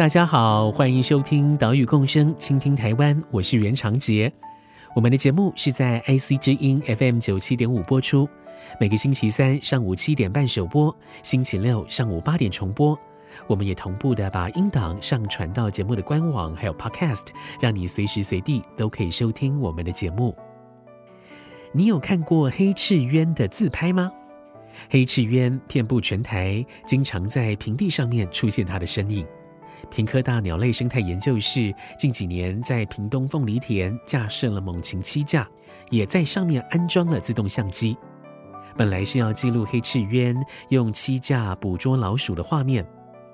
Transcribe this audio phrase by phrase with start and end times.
[0.00, 4.32] 大家好，欢迎收听岛屿共生，倾听台湾，我是袁长杰。
[4.96, 8.26] 我们的节目是在 IC 之音 FM 九七点五播出，
[8.80, 12.98] 每个星期三上午七点半首播，星期六上午八点重播。
[13.46, 17.26] 我们也同步的把音档上传到节目的官网，还有 Podcast，
[17.60, 20.34] 让你随时随地都可以收听我们的节目。
[21.72, 24.10] 你有看过黑翅鸢的自拍吗？
[24.88, 29.26] 黑翅鸢遍布全台，经常在平地上面出现它的身影。
[29.88, 35.48] 屏科大鸟类生态研究室近几年在屏东凤梨田架设了猛禽栖架，
[35.90, 37.96] 也在上面安装了自动相机。
[38.76, 42.86] 本来是要记录黑翅鸢用栖架捕捉老鼠的画面，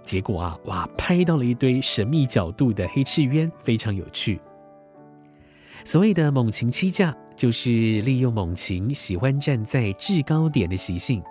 [0.04, 4.40] 结果啊，哇，拍到了一堆神秘角度的黑翅鸢，非常有趣。
[5.84, 11.22] 所谓的猛禽栖架，就是利用猛禽喜欢站在制高点的习性，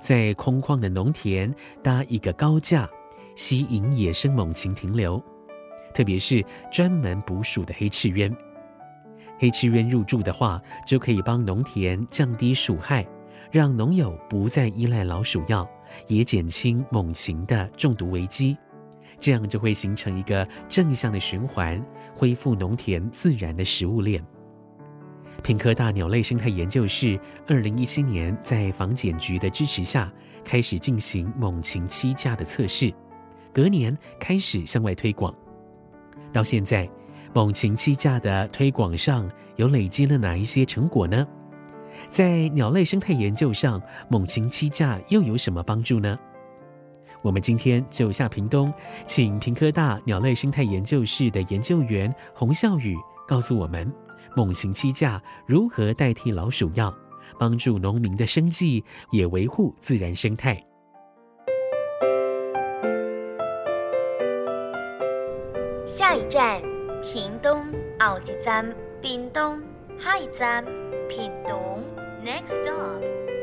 [0.00, 2.88] 在空旷的农田搭一个高架。
[3.36, 5.22] 吸引野生猛禽停留，
[5.94, 8.34] 特别是专门捕鼠的黑翅鸢。
[9.38, 13.06] 黑翅鸢入驻的话，就可以帮农田降低鼠害，
[13.50, 15.68] 让农友不再依赖老鼠药，
[16.06, 18.56] 也减轻猛禽的中毒危机。
[19.18, 24.24] 这样就会形成一个正向的循环，恢复农田自然的食物链。
[25.42, 30.12] 屏科大鸟类生态研究室二零一七年在防检局的支持下，
[30.44, 32.92] 开始进行猛禽栖架的测试。
[33.52, 35.34] 隔年开始向外推广，
[36.32, 36.88] 到现在，
[37.34, 41.26] 猛禽栖架的推广上有累积了哪一些成果呢？
[42.08, 46.18] 在鸟类生态研究上，猛禽栖架又有什么帮助呢？
[47.22, 48.72] 我们今天就下屏东，
[49.06, 52.96] 请屏科大鸟类生态研究室的研究员洪孝宇
[53.28, 53.92] 告诉我们，
[54.34, 56.92] 猛禽栖架如何代替老鼠药，
[57.38, 60.60] 帮助农民的生计，也维护自然生态。
[65.94, 66.58] 下一站，
[67.04, 67.66] 屏东
[67.98, 68.64] 奥吉站，
[69.02, 69.60] 屏东
[69.98, 70.64] 下一站，
[71.06, 71.84] 屏东
[72.24, 72.98] Next stop，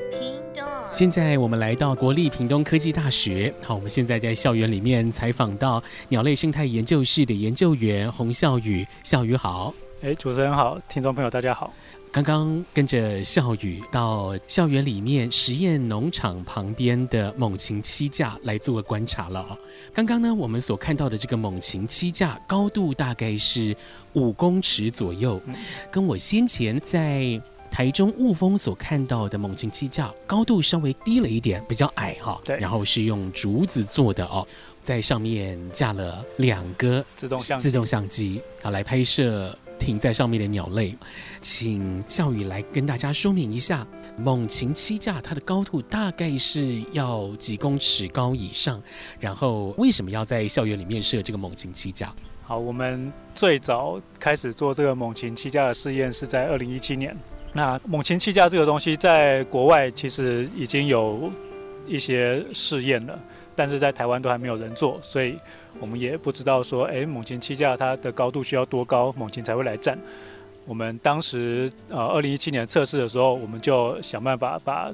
[0.09, 0.63] 屏东。
[0.91, 3.53] 现在我们来到国立屏东科技大学。
[3.61, 8.83] 好，我们现在在校园里面采访到鸟类生态研究室的研究员洪孝宇。
[9.03, 9.71] 孝宇好。
[10.01, 11.71] 哎，主持人好，听众朋友大家好。
[12.11, 19.45] 刚刚跟着笑宇到校园里面实验农场旁边的猛禽栖架来做个观察了。
[19.93, 23.75] 刚刚呢，我们所看到的这个猛禽栖架高度大概是
[24.13, 25.39] 五公尺左右，
[25.91, 32.41] 跟我先前在台中雾峰所看到的猛禽栖架高度稍微低了一点，比较矮哈。
[32.43, 32.57] 对。
[32.57, 34.45] 然后是用竹子做的哦，
[34.81, 39.55] 在上面架了两个自动相自动相机啊，来拍摄。
[39.79, 40.95] 停在上面的鸟类，
[41.41, 48.79] 请笑宇来跟大家说明一下，猛禽栖架它的高度大概是要几公尺高以上，
[49.19, 52.13] 然后为什么要在校园里面设这个猛禽栖架？
[52.43, 57.15] 好，我们最早开始做这个猛禽栖架的试验是在二零一七年。
[57.53, 61.31] 那猛禽栖架这个东西在国外其实已经有
[61.87, 63.19] 一些试验了。
[63.59, 65.37] 但是在台湾都还没有人做，所以
[65.81, 69.99] 我们也不知道说，哎，猛禽栖架它的高度需要多高，猛禽才会来站。
[70.65, 74.89] 我们当时呃，二零一七年测试的时候，我们就想办法把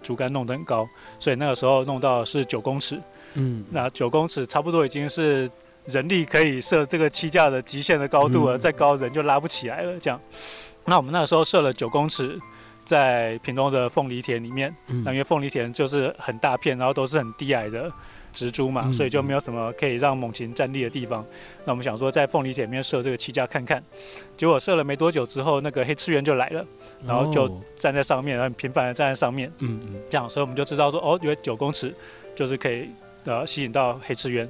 [0.00, 0.88] 竹竿弄得很高，
[1.18, 3.00] 所以那个时候弄到是九公尺。
[3.32, 5.50] 嗯，那九公尺差不多已经是
[5.86, 9.98] 人力可以设这个栖架的极限的高度了，再高人就拉不起来了。
[9.98, 10.20] 这样，
[10.84, 12.38] 那我们那个时候设了九公尺。
[12.86, 14.70] 在屏东的凤梨田里面，
[15.02, 17.90] 那因为凤梨田就是很大片，然后都是很低矮的
[18.34, 21.24] 植株嘛，所以就没有什么可以让猛禽站立的地方。
[21.64, 23.82] 那我们想说，在凤梨田里面设这个栖架看看，
[24.36, 26.66] 结果设了没多久之后，那个黑翅鸢就来了，
[27.06, 31.94] 然后就站在上面，很频繁的站在上面，嗯嗯，这样，所以我们就知道说，哦，因为九公尺
[32.34, 32.90] 就是可以
[33.24, 34.46] 呃吸引到黑翅鸢。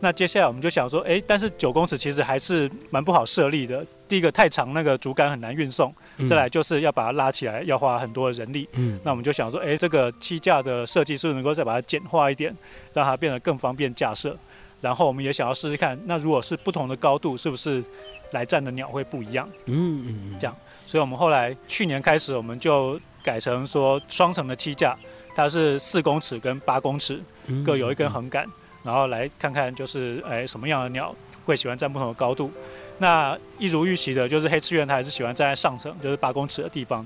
[0.00, 3.86] 那接下来我们就想说，哎，但是九公尺其实还是蛮不好设立的。
[4.08, 5.90] 第一个太长，那个竹竿很难运送；
[6.26, 8.68] 再来就是要把它拉起来，要花很多的人力。
[8.72, 12.54] 嗯，那我们就想说，哎，这个栖架的设计是不是能够再把它简化一点，
[12.92, 14.36] 让它变得更方便架设？
[14.80, 17.82] 然后我们也想要试试看，那如果是不同的高度，是不是
[18.32, 19.48] 来站的鸟会不一样？
[19.64, 20.56] 嗯嗯嗯，这样。
[20.86, 24.96] 所以我们后来去年开始，我们就改成说双层的栖架。
[25.34, 27.20] 它是四公尺跟八公尺
[27.62, 28.46] 各有一根横杆，
[28.82, 31.14] 然后来看看就是哎什么样的鸟
[31.44, 32.50] 会喜欢站不同的高度。
[32.98, 37.04] 那一如预期的，就是黑翅鸢它还是喜欢站在上层，就是八公尺的地方。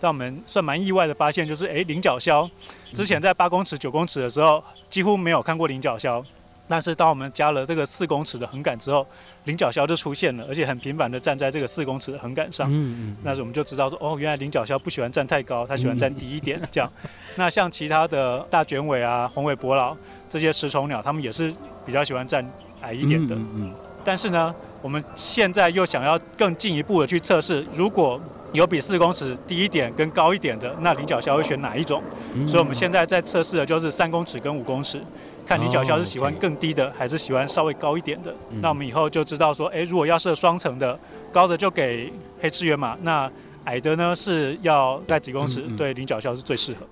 [0.00, 2.48] 但我们算蛮意外的发现，就是哎菱角鸮
[2.92, 6.24] 之前在八公尺、九公尺的时候几乎没有看过菱角鸮。
[6.68, 9.06] 但是当我们加了这个四公尺的横杆之后，
[9.44, 12.70] 菱角鸮就出现了，而且很频繁的站在这个四公尺的横杆上。
[12.70, 13.16] 嗯嗯。
[13.22, 16.58] 那我们就知道说，哦，原来菱角鸮不喜欢站太高，它喜欢站低一点。
[16.70, 16.90] 这样。
[17.36, 19.94] 那像其他的大卷尾啊、红尾伯劳
[20.30, 21.52] 这些食虫鸟，它们也是
[21.84, 22.48] 比较喜欢站
[22.80, 23.34] 矮一点的。
[23.34, 23.74] 嗯嗯。
[24.02, 28.20] 但是呢，我们现在又想要更进一步的去测试，如果
[28.52, 32.02] 有比四公尺低一点跟高一点的，那菱角鸮会选哪一种？
[32.46, 35.00] 所以我们现在在测试的就是三公尺跟五公尺。
[35.46, 38.34] 看菱角鸮是喜欢更低的，还是喜欢稍微高一点的？
[38.60, 40.98] 那我们以后就知道说，哎，如果要设双层的，
[41.32, 43.30] 高的就给黑翅鸢嘛，那
[43.64, 45.62] 矮的呢是要在几公尺？
[45.76, 46.86] 对，菱角鸮是最适合。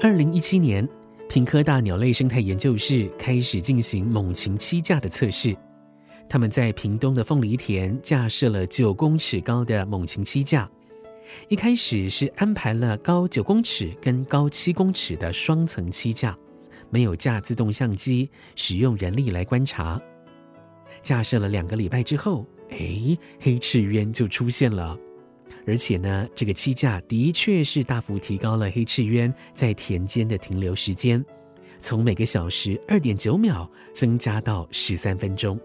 [0.00, 0.88] 二零一七年，
[1.28, 5.54] 屏科大鸟类生态研究室开始进行猛禽栖架的测试。
[6.26, 10.68] 他们在屏东的凤梨田架设了九公尺高的猛禽栖架。
[11.48, 16.34] 一开始是安排了高九公尺跟高七公尺的双层栖架，
[16.88, 20.00] 没有架自动相机，使用人力来观察。
[21.02, 24.98] 架设了两个礼拜之后，哎，黑翅鸢就出现了，
[25.68, 31.22] 而且呢，这个栖架的确是大幅提高了黑翅鸢在田间的停留时间，
[31.78, 35.60] 从每个小时二点九秒增加到十三分钟。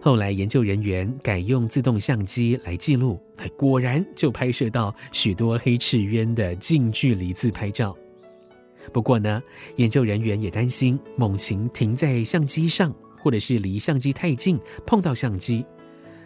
[0.00, 3.20] 后来，研究人员改用自动相机来记录，
[3.56, 7.96] 果然就拍摄到许多黑翅鸢的近距离自拍照。
[8.92, 9.42] 不过呢，
[9.74, 15.66] 研究人员也担心猛禽停在相机上，或者是离相机太近碰到相机，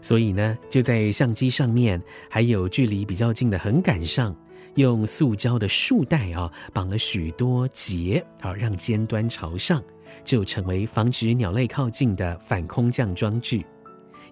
[0.01, 4.35] 所以呢，就在相机上面还有距离比较近的横杆上，
[4.75, 9.83] 用塑胶的束带啊绑了许多结，好让尖端朝上。
[10.25, 13.63] 就成为防止鸟类靠近的反空降装置。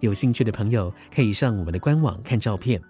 [0.01, 2.81] 有兴趣的朋友可以上我们的官网看照片。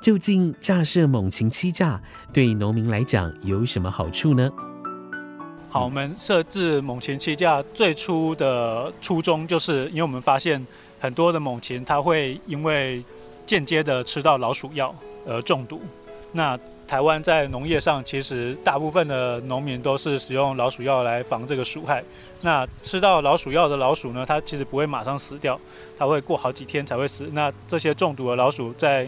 [0.00, 4.50] 究竟架设猛禽栖架对农民来讲有什么好处呢？
[5.68, 10.66] 好，我们设置猛禽栖架最初的初衷，就是因为我们发现
[11.04, 13.04] 很多的猛禽它会因为
[13.44, 14.94] 间接的吃到老鼠药
[15.26, 15.82] 而中毒。
[16.32, 16.58] 那
[16.88, 22.02] 台湾在农业上，其实大部分的农民都是使用老鼠药来防这个鼠害。
[22.40, 25.60] 那吃到老鼠药的老鼠呢，它其实不会马上死掉，
[25.98, 27.28] 它会过好几天才会死。
[27.34, 29.06] 那这些中毒的老鼠，在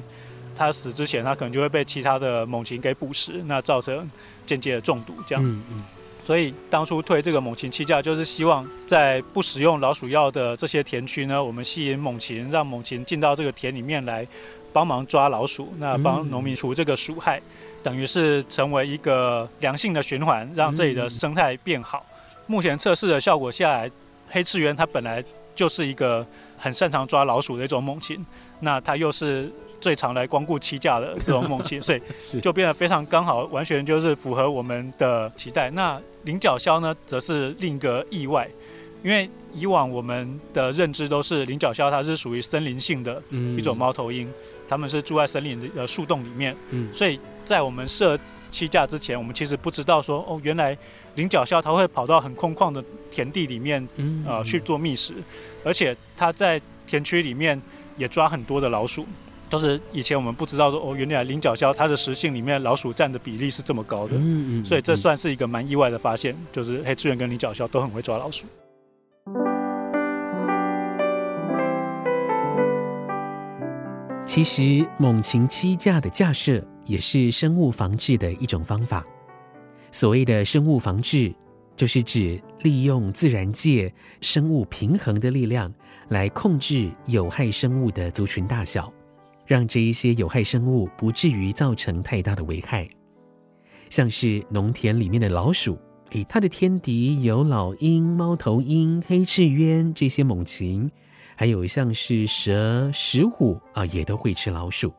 [0.54, 4.06] 它死之前，它可能就会被其他的猛禽给捕食，那造成
[4.44, 5.14] 间接的中毒。
[5.26, 5.80] 这样，嗯嗯。
[6.26, 14.26] 所以当初推这个猛禽栖架，就是希望在不使用老鼠药的这些田区呢，我们吸引猛禽，让猛禽进到这个田里面来
[14.72, 17.40] 帮忙抓老鼠，那帮农民除这个鼠害。
[17.80, 22.04] 等于是成为一个良性的循环，让这里的生态变好。
[22.48, 23.88] 目前测试的效果下来，
[24.28, 25.22] 黑翅鸢它本来
[25.54, 26.26] 就是一个
[26.58, 28.26] 很擅长抓老鼠的一种猛禽，
[28.58, 29.48] 那它又是
[29.80, 32.00] 最常来光顾七架的这种猛禽，所以
[32.40, 35.70] 就变得非常刚好，完全就是符合我们的期待。
[35.70, 38.48] 那菱角鸮呢，则是另一个意外，
[39.02, 43.22] 因为以往我们的认知都是菱角鸮它是属于森林性的
[43.56, 44.28] 一种猫头鹰，
[44.66, 46.56] 它们是住在森林的树洞里面，
[46.92, 47.18] 所以。
[47.46, 48.18] 在我们设
[48.50, 50.76] 七架之前，我们其实不知道说哦，原来
[51.14, 53.86] 菱角鸮它会跑到很空旷的田地里面，
[54.26, 55.14] 呃，去做觅食，
[55.62, 57.62] 而且它在田区里面
[57.96, 59.06] 也抓很多的老鼠，
[59.48, 68.46] 都是以前我们不知道说哦，原来菱角鸮它的食性里面老鼠占的比例是这么高的，嗯嗯所以这算是一个蛮意外的发现，就是黑翅鸢跟菱角鸮都很会抓老鼠。
[74.26, 76.62] 其实猛禽栖架的架设。
[76.86, 79.04] 也是生物防治的一种方法。
[79.90, 81.34] 所谓的生物防治，
[81.74, 85.74] 就是指利用自然界生物平衡的力量
[86.10, 88.92] 来控制有害生物的族群大小，
[89.46, 92.88] 让这一些有害生物不至于造成太大的危害。
[93.88, 95.78] 像是农田里面的老鼠，
[96.10, 100.90] 诶，它的天敌有老鹰、猫头鹰、黑翅鸢这些猛禽，
[101.36, 104.92] 还有像是蛇、石虎啊，也都会吃老鼠。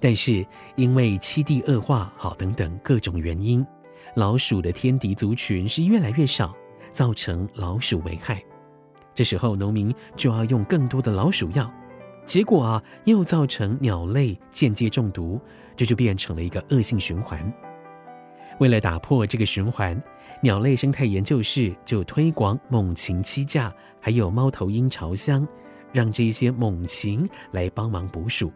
[0.00, 0.44] 但是
[0.74, 3.64] 因为栖地恶化，好等等各种原因，
[4.16, 6.56] 老鼠的天敌族群是越来越少，
[6.90, 8.42] 造成老鼠危害。
[9.14, 11.70] 这时候农民就要用更多的老鼠药，
[12.24, 15.40] 结果啊又造成鸟类间接中毒，
[15.76, 17.52] 这就变成了一个恶性循环。
[18.60, 20.00] 为了打破这个循环，
[20.40, 25.46] 鸟类生态研究室就推广猛禽栖架，还有猫头鹰巢箱，
[25.92, 28.52] 让这些猛禽来帮忙捕鼠。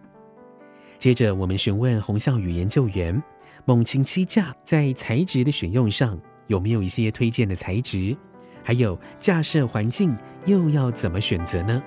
[0.99, 3.21] 接着，我们询问洪孝宇研究员，
[3.65, 8.17] 猛禽栖架在材质的选用上有没有一些推荐的材质？
[8.63, 11.83] 还有架设环境又要怎么选择呢？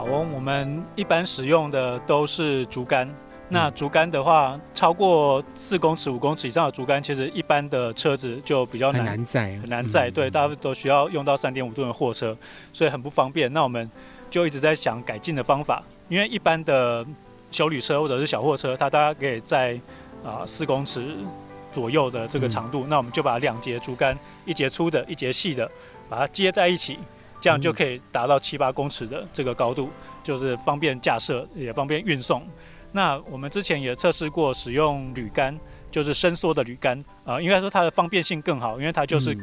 [0.00, 3.06] 好哦，我们一般使用的都是竹竿。
[3.50, 10.08] 那竹竿的话，超过四公尺、五公尺以上的竹竿，其实一般的车子就比较难，载，很难载。
[10.08, 12.34] 嗯、对，大部分都需要用到三点五吨的货车，
[12.72, 13.52] 所以很不方便。
[13.52, 13.90] 那我们
[14.30, 17.04] 就一直在想改进的方法，因为一般的
[17.50, 19.78] 修旅车或者是小货车，它大概可以在
[20.24, 21.14] 啊四公尺
[21.70, 25.70] 左右的这个长度，嗯、那我们就把两节竹竿，一节粗的，一节细的，
[26.08, 26.98] 把它接在一起，
[27.40, 29.88] 这样就可以达到七八公尺的这个高度，
[30.22, 32.46] 就是方便架设，也方便运送。
[32.92, 35.58] 那我们之前也测试过使用铝杆，
[35.90, 39.36] 就是伸缩的铝杆啊，应该说它的方便性更好，因为它就是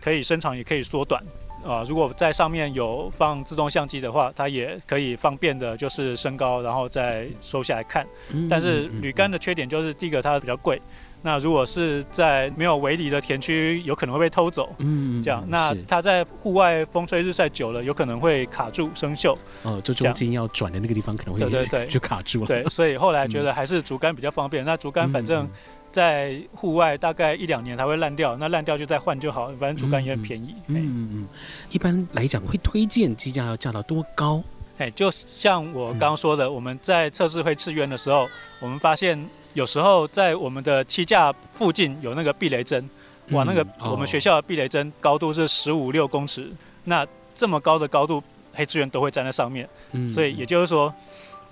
[0.00, 1.22] 可以伸长也可以缩短
[1.64, 1.82] 啊。
[1.88, 8.06] 如果在上面有放自动相机的话，它也可以方便的，就是升高然后再收下来看。
[8.48, 10.80] 但是铝杆的缺点就是第一个它比较贵。
[11.22, 14.74] 那如果是在没有围篱的田区，有可能会被偷走。
[14.78, 15.44] 嗯，这样。
[15.48, 19.36] 那它在户外风吹日晒久了，有可能会卡住生锈。
[19.62, 22.46] 哦，就中间要转的那个地方可能会对对 对就卡住了。
[22.46, 24.64] 对，所以后来觉得还是竹竿比较方便。
[24.64, 25.46] 那竹竿反正
[25.92, 29.48] 在户外大概一两年它会烂掉，那烂掉就再换就好。
[29.60, 30.54] 反正竹竿也很便宜。
[30.68, 31.28] 嗯嗯嗯。
[31.70, 34.42] 一般来讲，会推荐机架要架到多高？
[34.78, 38.26] 哎，就像我刚刚说的，我们在测试会次元的时候，
[38.58, 39.22] 我们发现。
[39.54, 42.88] 有时候在我们的七架附近有那个避雷针，
[43.30, 46.50] 哇，那个我们学校的避雷针高度是十五六公尺，
[46.84, 49.68] 那这么高的高度，黑翅鸢都会站在上面，
[50.08, 50.92] 所以也就是说，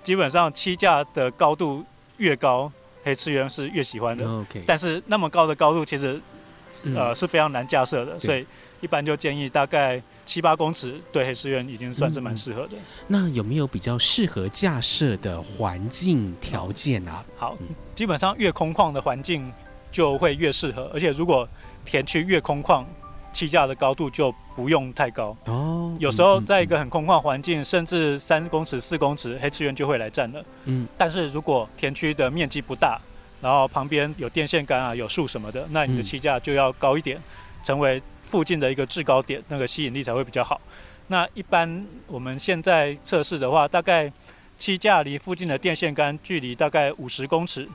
[0.01, 1.83] 基本上七架的高度
[2.17, 2.71] 越高，
[3.03, 4.45] 黑翅鸢是越喜欢的。
[4.65, 6.19] 但是那么高的高度其实
[6.95, 8.45] 呃是非常难架设的，所以
[8.81, 10.01] 一般就建议大概。
[10.29, 12.77] 七八公尺对黑翅鸢已经算是蛮适合的。
[13.07, 17.25] 那有没有比较适合架设的环境条件啊？
[17.35, 17.57] 好，
[17.95, 19.51] 基本上越空旷的环境
[19.91, 21.49] 就会越适合，而且如果
[21.83, 22.85] 田区越空旷，
[23.33, 25.35] 气架的高度就不用太高。
[25.45, 30.45] 哦，有时候在一个很空旷环境，甚至三公尺、四公尺，黑翅鸢就会来占了。
[30.65, 33.01] 嗯，但是如果田区的面积不大，
[33.41, 37.19] 然后旁边有电线杆啊、有树什么的，那你的气架就要高一点，
[37.63, 37.99] 成为。
[38.29, 40.61] 附近的一个制高点，那个吸引力才会比较好。
[41.07, 44.09] 那一般我们现在测试的话，大概
[44.57, 47.67] 七架离附近的电线杆距离大概五十公尺，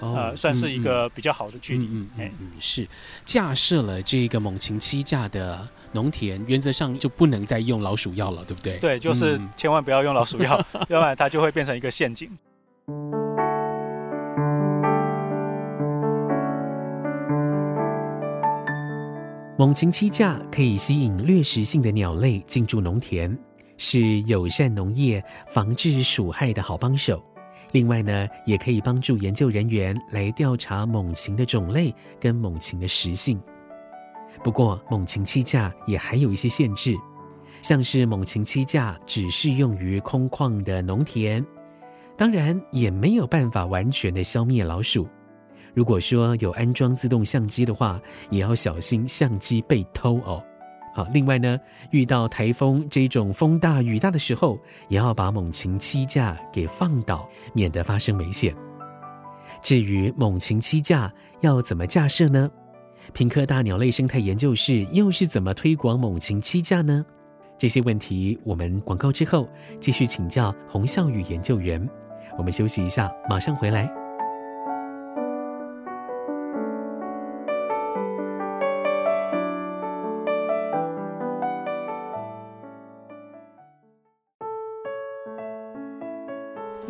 [0.00, 1.86] 哦、呃，算是一个比较好的距离。
[1.86, 2.86] 嗯嗯，嗯，是
[3.24, 8.78] 架设了这个猛禽七架的农田，原则上就不能再用老鼠药了，对不对？
[8.78, 12.30] 对，就是千万不要用老鼠药，嗯、 要不然它就会变成一个陷阱。
[19.56, 23.38] 猛禽栖架可以吸引掠食性的鸟类进驻农田，
[23.76, 27.22] 是友善农业、防治鼠害的好帮手。
[27.70, 33.40] 另外呢，也可以帮助研究人员来调查猛禽的种类跟猛禽的食性。
[34.42, 36.96] 不过，猛禽栖架也还有一些限制，
[37.62, 41.46] 像是猛禽栖架只适用于空旷的农田，
[42.16, 45.08] 当然也没有办法完全的消灭老鼠。
[45.74, 48.00] 如果说有安装自动相机的话，
[48.30, 50.42] 也要小心相机被偷哦。
[50.94, 51.58] 好，另外呢，
[51.90, 54.56] 遇到台风这种风大雨大的时候，
[54.88, 58.54] 也要把猛禽栖架给放倒，免得发生危险。
[59.60, 62.48] 至于猛禽栖架要怎么架设呢？
[63.12, 67.04] 屏科大鸟类生态研究室又是怎么推广猛禽栖架呢？
[67.58, 69.48] 这些问题，我们广告之后
[69.80, 71.84] 继续请教洪孝宇研究员。
[72.38, 74.03] 我们休息一下，马上回来。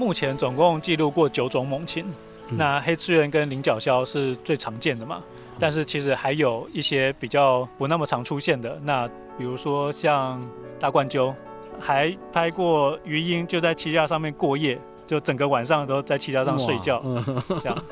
[0.05, 2.05] 目前总共记录过九种猛禽，
[2.51, 5.23] 嗯、那黑翅鸢跟菱角鸮是最常见的嘛？
[5.33, 9.09] 嗯、但是其实还有一些比较不那么常出现的，那
[9.39, 10.47] 比如说像
[10.79, 11.35] 大冠鸠，
[11.81, 17.85] 还拍过鱼鹰就在栖架上面过夜，就整个晚上都在栖架上睡觉，嗯、这样。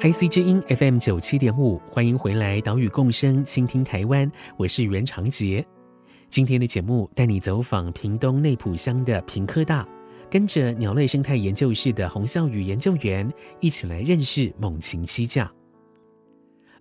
[0.00, 5.64] IC 之音 FM 九七点五，欢迎回来，岛屿共生，倾听台湾，我是袁长杰。
[6.28, 9.86] 今天的节目带你走访屏东内埔乡的屏科大。
[10.30, 15.50] 跟着鸟类生态研究室的洪孝宇研究员一起来认识猛禽栖架。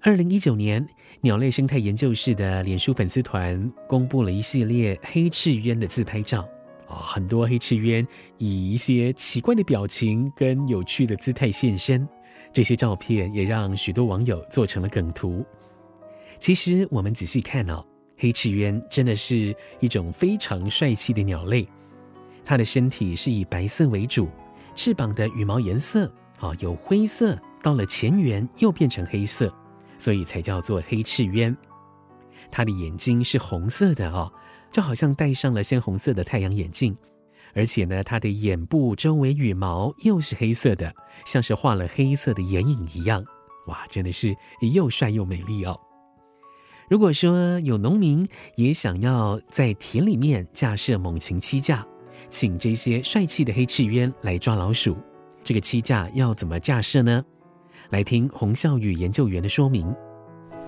[0.01, 0.85] 二零一九年，
[1.21, 6.47] 鸟类生态研究室的脸书粉丝团公布了一系列黑翅鸢的自拍照，
[6.87, 8.05] 啊、很多黑翅鸢
[8.37, 12.07] 以一些奇怪的表情跟有趣的姿态现身，
[12.53, 15.43] 这些照片也让许多网友做成了梗图。
[16.39, 17.83] 其实我们仔细看哦，
[18.17, 21.67] 黑翅鸢真的是一种非常帅气的鸟类。
[22.45, 24.29] 它的身体是以白色为主，
[24.75, 26.05] 翅膀的羽毛颜色
[26.39, 29.51] 啊，有灰色到了前缘又变成黑色，
[29.97, 31.57] 所以才叫做黑翅鸢。
[32.51, 34.31] 它的眼睛是红色的哦，
[34.71, 36.95] 就好像戴上了鲜红色的太阳眼镜。
[37.55, 40.93] 而且呢，它的眼部周围羽毛又是黑色的，
[41.25, 43.25] 像是画了黑色的眼影一样。
[43.67, 44.35] 哇，真的是
[44.73, 45.79] 又帅又美丽哦！
[46.87, 51.87] 如果说有农民也想要在田里面架设猛禽栖架，
[52.29, 54.97] 请这些帅气的黑翅鸢来抓老鼠，
[55.43, 57.23] 这个栖架要怎么架设呢？
[57.89, 59.93] 来听洪孝宇研究员的说明。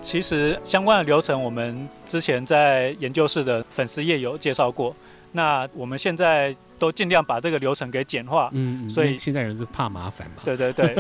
[0.02, 4.96] 其实相关的流程，我们之前在研究室的粉丝页有介绍过。
[5.32, 8.50] 那我们现在都尽量把这个流程给简化。
[8.54, 10.44] 嗯，所以现在人是怕麻烦嘛。
[10.46, 10.96] 对对对。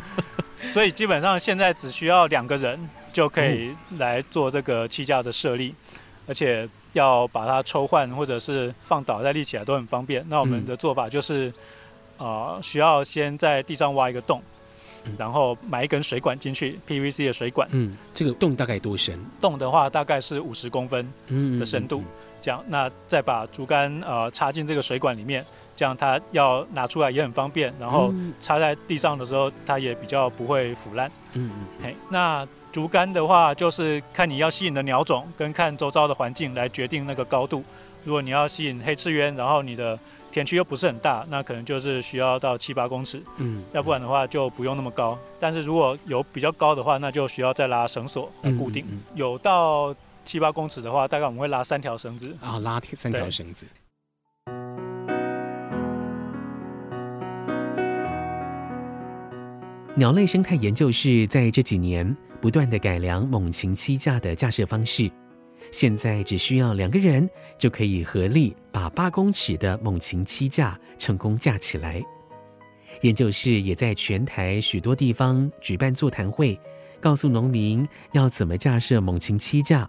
[0.72, 2.78] 所以基本上现在只需要两个人
[3.12, 5.74] 就可以来做这个栖架的设立，
[6.26, 10.24] 而且要把它抽换或者是放倒再立起来都很方便。
[10.28, 11.52] 那我们的做法就是，
[12.18, 14.42] 呃，需要先在地上挖一个洞。
[15.18, 17.68] 然后埋一根水管进去，PVC 的水管。
[17.72, 19.14] 嗯，这个洞大概多深？
[19.38, 21.06] 洞的话大概是五十公分
[21.60, 22.02] 的深度。
[22.40, 25.44] 这样，那再把竹竿呃插进这个水管里面，
[25.76, 27.70] 这样它要拿出来也很方便。
[27.78, 28.10] 然后
[28.40, 31.06] 插在地上的时候，它也比较不会腐烂。
[31.34, 31.66] 嗯嗯。
[31.82, 37.62] 嘿，那竹竿的话，就是看你要吸引的鸟种跟看周遭的环境来决定那个高度。
[38.02, 39.96] 如果你要吸引黑翅鸢，然后你的
[40.32, 45.16] 田区又不是很大，那可能就是需要到七八公尺，嗯，要不然的话就不用那么高。
[45.38, 48.84] 但是如果有比较高的话，那就需要再拉绳索来固定。
[48.86, 53.64] 嗯嗯嗯、有到七八公尺的话，大概我们会拉三条绳子啊，拉三条绳子。
[59.96, 65.10] 鸟类生态研究室在这几年不断地改良猛禽栖架的架设方式。
[65.70, 72.02] 现在只需要两个人就可以合力把八公尺的猛禽栖架成功架起来。
[73.00, 76.60] 研究室也在全台许多地方举办座谈会，
[77.00, 79.88] 告诉农民要怎么架设猛禽栖架，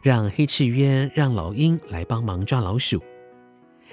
[0.00, 3.02] 让黑翅鸢、让老鹰来帮忙抓老鼠。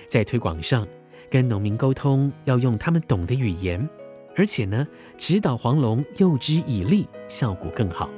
[0.08, 0.88] 在推广上，
[1.32, 3.90] 跟农民沟通要用他们懂的语言，
[4.36, 8.10] 而且呢，指导黄龙诱之以利，效果更好。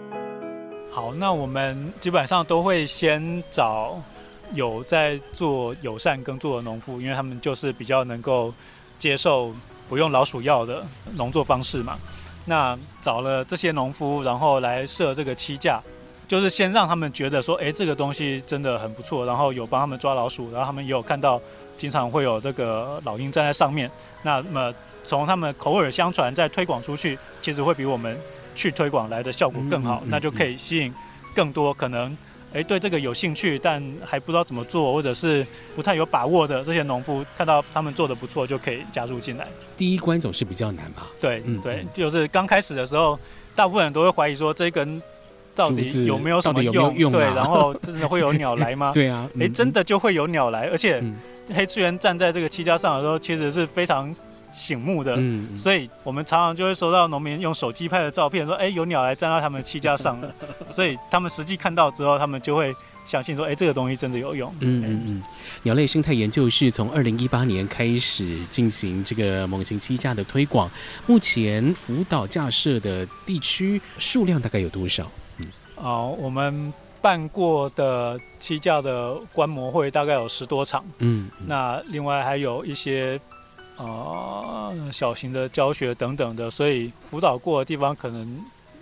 [0.90, 4.02] 好，那我们基本上都会先找
[4.54, 8.54] 有在做友善耕作的农夫，因为他们就是比较能够
[8.98, 9.54] 接受
[9.90, 10.82] 不用老鼠药的
[11.16, 11.98] 农作方式嘛。
[12.46, 15.82] 那找了这些农夫，然后来设这个栖架，
[16.28, 21.42] 就是先让他们觉得说，哎，这个东西真的很不错，然后有帮他们抓老鼠，然后他们也有看到
[21.78, 23.92] 经常会有这个老鹰站在上面。
[24.22, 24.74] 那么
[25.06, 28.18] 从他们口耳相传再推广出去，其实会比我们。
[28.58, 30.90] 去推广来的效果更好，那就可以吸引
[31.36, 32.18] 更多可能
[32.54, 39.46] 哎对这个有兴趣但还不知道怎么做或者是不太有把握的这些农夫，看到他们做的不错，就可以加入进来。
[39.76, 41.08] 第一关总是比较难吧？
[41.20, 43.20] 对，嗯，对，就是刚开始的时候，
[43.58, 45.02] 大部分人都会怀疑说这根
[45.54, 47.12] 到底有没有什么用？
[47.12, 48.92] 对，然后真的会有鸟来吗？
[48.96, 51.04] 对啊，诶，真的就会有鸟来，而且
[51.54, 54.16] 黑翅鸢站在这个栖架上的时候，其实是非常。
[54.56, 60.34] 醒目的，嗯，所以我们常常就会收到农民用手机拍的照片，说，哎，有鸟来站到他们的栖架上了，
[60.70, 62.74] 所以他们实际看到之后，他们就会
[63.06, 64.50] 相信说，哎，这个东西真的有用。
[64.62, 65.24] 嗯嗯嗯。
[65.64, 70.72] 鸟类生态研究室从二零一八年开始进行这个猛禽栖架的推广，
[71.06, 75.12] 目前辅导架设的地区数量大概有多少？
[75.40, 83.20] 嗯，哦，我们办过的栖架的观摩会大概有十多场，嗯，嗯，那另外还有一些。
[83.78, 88.40] 啊、呃，小型的教学等等的，所以辅导过的地方可能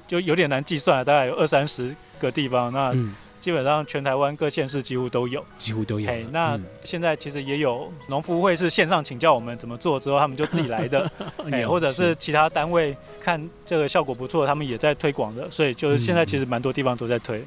[0.07, 2.71] 就有点难计算了，大概有二三十个地方。
[2.71, 2.93] 那
[3.41, 6.09] 基本上全台湾各县市几乎都有，几乎都有。
[6.31, 11.11] 那现在其实也有农夫会是线上请教我们怎么做，之后他们就自己来的，
[11.51, 17.43] 哎，或者是其他单位看这个效果不错，他们也在推广的，所以就是现在其实蛮多地方都在推。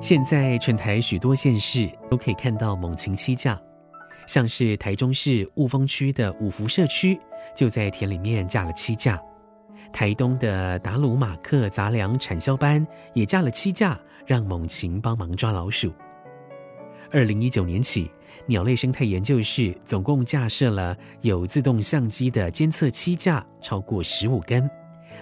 [0.00, 3.60] 现在全台许多县市都可以看到猛禽栖架，
[4.26, 7.20] 像是台中市雾峰区的五福社区
[7.54, 9.20] 就在田里面架了栖架，
[9.92, 15.92] 台东的达鲁马克杂粮产销班也架了栖架，让猛禽帮忙抓老鼠。
[17.12, 18.10] 二零一九年起，
[18.46, 24.68] 鸟类生态研究室总共架设了有自动相机的监测栖架超过十五根，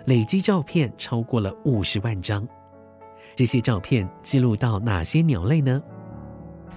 [0.07, 2.47] 累积照片超过了五十万张。
[3.39, 5.81] 这些照片记录到哪些鸟类呢？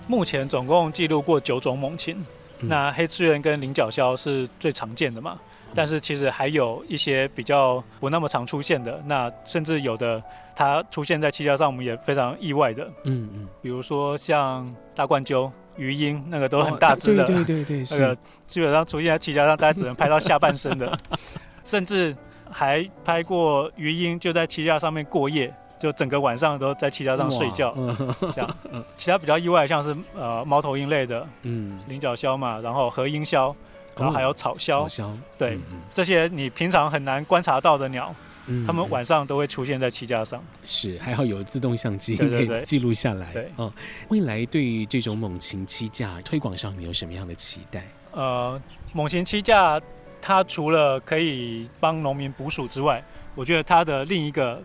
[0.05, 2.23] 目前总共记录过九种猛禽，
[2.59, 5.39] 嗯、那黑翅鸢跟菱角鸮是最常见的嘛。
[5.73, 10.21] 但是其实还有一些比较不那么常出现的，那甚至有的
[10.55, 12.87] 它出现在栖架上，我们也非常意外的。
[13.05, 20.95] 嗯嗯，比如说像大冠鷲、鱼鹰，那个都很大只的，对对对对， 那个基本上出现在栖架上，大家只能拍到下半身的，
[21.65, 22.15] 甚至
[22.51, 25.51] 还拍过鱼鹰就在栖架上面过夜。
[25.81, 27.75] 就整个晚上都在栖架上睡觉，
[28.31, 28.57] 这样。
[28.95, 33.51] 其他比较意外，像是呃猫头鹰类的，嗯，菱角鸮嘛，然后和鹰鸮，
[33.97, 35.57] 然后还有草鸮，草鸮，对，
[35.91, 38.13] 这些你平常很难观察到的鸟，
[38.67, 40.39] 他们晚上都会出现在栖架上。
[40.63, 43.33] 是，还好有自动相机可以记录下来。
[43.33, 43.73] 对，嗯，
[44.09, 47.87] 未来对这种猛禽栖架推广上，你有什么样的期待？
[48.11, 48.61] 呃，
[48.93, 49.81] 猛禽栖架
[50.21, 54.61] 它除了可以帮农民捕鼠之外，我觉得它的另一个。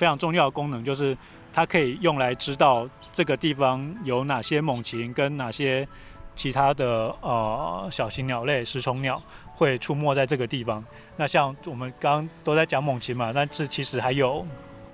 [0.00, 1.14] 非常重要的功能就是，
[1.52, 5.86] 它可以用来知道这个地方有哪些猛禽跟哪些
[6.34, 9.22] 其他的呃小型鸟类、食虫鸟
[9.56, 10.82] 会出没在这个地方。
[11.18, 14.46] 那像我们刚刚都在讲猛禽嘛，但是其实还有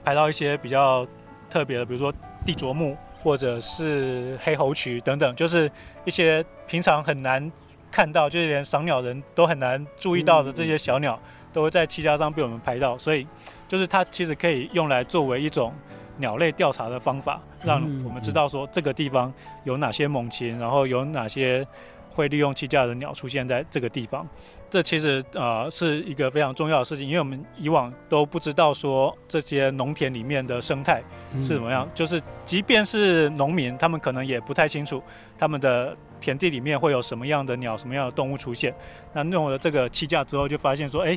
[0.04, 1.06] 拍到一些比较
[1.48, 2.12] 特别的，比如说
[2.44, 5.70] 地啄木或者是黑喉渠等等，就是
[6.04, 7.52] 一些平常很难
[7.92, 11.16] 看到，就是连赏鸟人都很难注意到的这些小鸟。
[11.56, 13.26] 都会在栖架上被我们拍到，所以
[13.66, 15.72] 就是它其实可以用来作为一种
[16.18, 19.32] 鸟类调查的方法，让我们知道说这个地方
[19.64, 21.66] 有哪些猛禽，然后有哪些
[22.10, 24.28] 会利用栖架的鸟出现在这个地方。
[24.68, 31.02] 这其实呃是一个非常重要的事情，因为我们以往都不知道说这些农田里面的生态
[31.36, 35.02] 是怎么样，就是即便是农民，他们可能也不太清楚
[35.38, 35.96] 他们的。
[36.18, 38.74] 田地里面会有什么样的鸟、什么样的动物出现？
[39.12, 41.16] 那弄了这个栖架之后，就发现说，哎，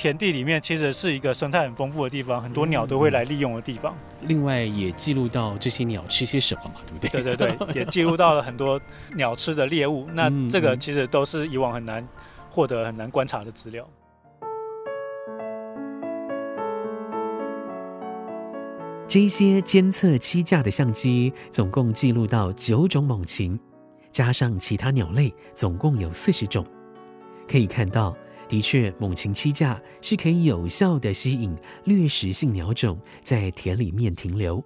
[0.00, 3.94] 田地里面其实是一个生态很丰富的地方，很多鸟都会来利用的地方。
[4.22, 7.22] 另外也记录到这些鸟吃些什么嘛，对不对？
[7.22, 8.80] 对对对，也记录到了很多
[9.14, 10.08] 鸟吃的猎物。
[10.16, 12.08] 那这个其实都是以往很难
[12.48, 13.86] 获得、很难观察的资料。
[19.06, 23.60] 这些监测栖架的相机，总共记录到九种猛禽。
[24.10, 26.64] 加上其他鸟类，总共有四十种。
[27.46, 28.16] 可以看到，
[28.50, 34.62] 的确，猛禽栖架是可以有效地吸引掠食性鸟种在田里面停留。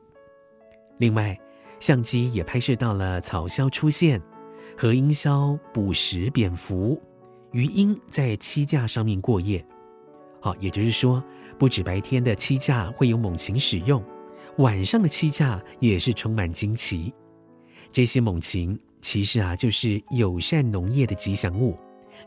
[0.96, 1.38] 另外，
[1.78, 4.18] 相机也拍摄到了草鸮出现，
[4.74, 6.98] 和鹰鸮捕食蝙蝠，
[7.52, 9.62] 鱼鹰在栖架上面过夜。
[10.40, 11.22] 好，也就是说，
[11.58, 14.02] 不止白天的栖架会有猛禽使用，
[14.56, 17.12] 晚上的栖架也是充满惊奇。
[17.92, 18.80] 这些猛禽。
[19.02, 21.76] 其实啊，就是友善农业的吉祥物，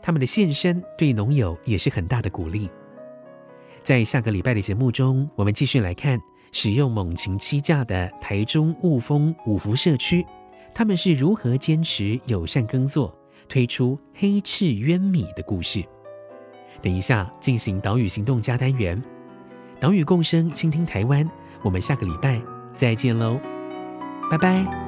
[0.02, 2.68] 他们的现身对农友也是很大的鼓励。
[3.82, 6.20] 在下个礼拜的节目中，我们继续来看
[6.52, 10.24] 使用猛禽栖架的台中雾峰五福社区，
[10.74, 13.16] 他们是如何坚持友善耕作，
[13.48, 15.82] 推出黑翅鸢米的故事。
[16.82, 19.02] 等一下进行岛屿行动加单元，
[19.80, 21.28] 岛屿共生，倾听台湾。
[21.62, 22.40] 我们下个礼拜
[22.74, 23.40] 再见喽，
[24.30, 24.87] 拜拜。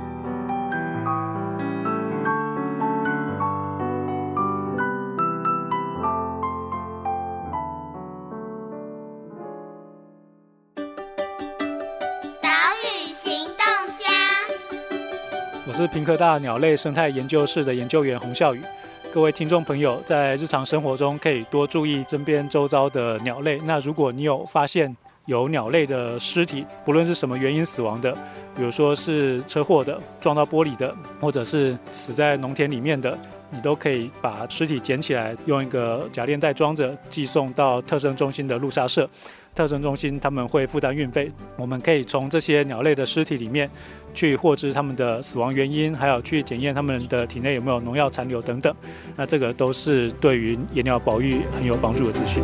[15.80, 18.60] 是屏科大鸟类生态研究室的研究员洪孝宇。
[19.10, 23.58] 各位听众朋友，在日常生活中可以多注意身边周遭的鸟类。
[23.64, 28.12] 那如果你有发现有鸟类的尸体，不论是什么原因死亡的，
[28.54, 33.16] 比如说是车祸的、撞到玻璃的，或者是死在农田里面的，
[33.48, 39.08] 你都可以把尸体捡起来，用一个假链袋装着，寄送到特生中心的路杀社。
[39.54, 43.68] 特征中心他们会负担运费，我们可以从这些鸟类的尸体里面
[44.14, 48.74] 去获知他们的死亡原因，还有去检验他们的体内有没有农药残留等等。
[49.16, 52.42] 那这个都是对于野鸟保育很有帮助的资讯。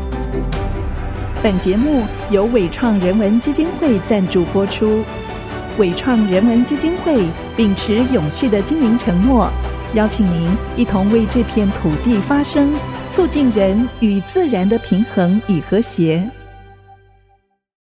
[1.43, 5.05] 本节目由伟创人文基金会赞助播出。
[5.79, 7.25] 伟创人文基金会
[7.57, 9.51] 秉持永续的经营承诺，
[9.95, 12.73] 邀请您一同为这片土地发声，
[13.11, 16.29] 促进人与自然的平衡与和谐。